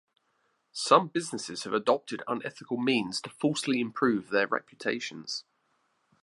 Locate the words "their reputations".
4.29-5.43